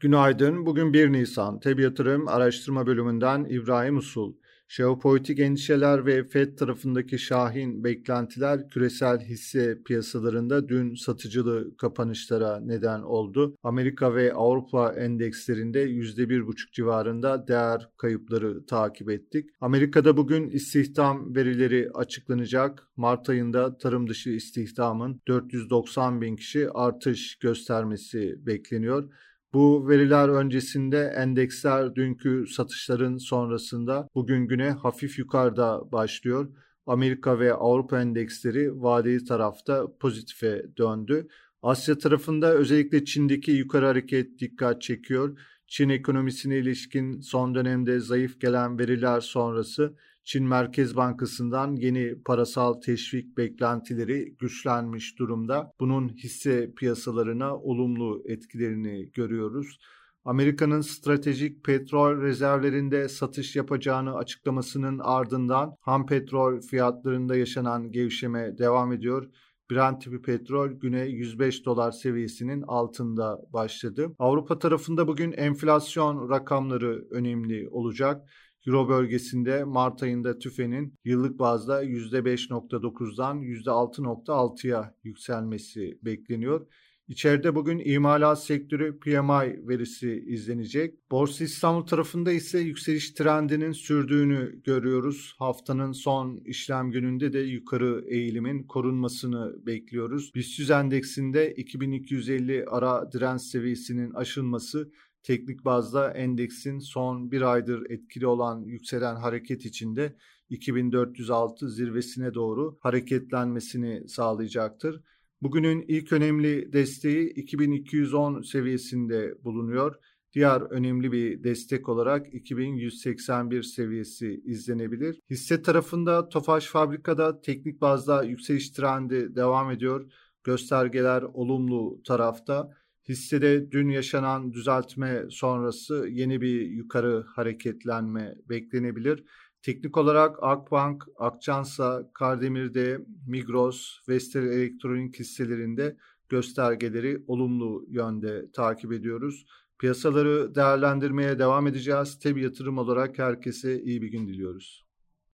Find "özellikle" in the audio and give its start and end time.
42.54-43.04